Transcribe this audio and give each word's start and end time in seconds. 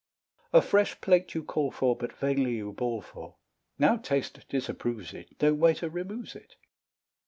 A 0.51 0.63
fresh 0.63 0.99
plate 0.99 1.35
you 1.35 1.43
call 1.43 1.69
for, 1.69 1.95
But 1.95 2.11
vainly 2.17 2.53
you 2.55 2.71
bawl 2.71 3.01
for; 3.01 3.35
Now 3.77 3.97
taste 3.97 4.43
disapproves 4.49 5.13
it, 5.13 5.35
No 5.39 5.53
waiter 5.53 5.89
removes 5.89 6.35
it. 6.35 6.55